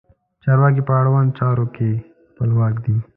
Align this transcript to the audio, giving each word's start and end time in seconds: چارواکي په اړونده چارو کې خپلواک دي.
چارواکي 0.43 0.81
په 0.87 0.93
اړونده 0.99 1.35
چارو 1.39 1.65
کې 1.75 1.89
خپلواک 2.31 2.75
دي. 2.85 2.95